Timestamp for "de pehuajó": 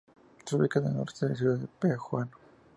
1.59-2.25